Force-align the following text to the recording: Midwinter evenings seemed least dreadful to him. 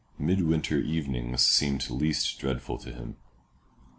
Midwinter 0.17 0.79
evenings 0.79 1.45
seemed 1.45 1.87
least 1.91 2.39
dreadful 2.39 2.79
to 2.79 2.91
him. 2.91 3.17